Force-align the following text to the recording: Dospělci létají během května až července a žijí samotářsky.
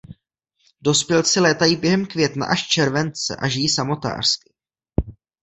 Dospělci 0.81 1.39
létají 1.39 1.75
během 1.75 2.05
května 2.05 2.45
až 2.45 2.67
července 2.67 3.35
a 3.39 3.47
žijí 3.47 3.69
samotářsky. 3.69 4.53